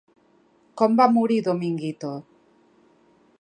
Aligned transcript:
Com 0.81 0.95
va 1.01 1.07
morir 1.17 1.37
Dominguito? 1.49 2.11